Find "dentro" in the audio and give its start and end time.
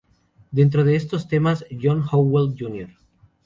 0.49-0.83